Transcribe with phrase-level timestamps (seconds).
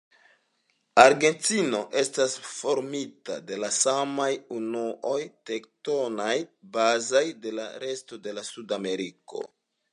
[1.01, 6.33] Argentino estas formita de la samaj unuoj tektonaj
[6.79, 9.49] bazaj de la resto de Sudameriko.